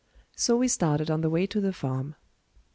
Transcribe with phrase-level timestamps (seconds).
[0.35, 2.15] So we started on the way to the farm.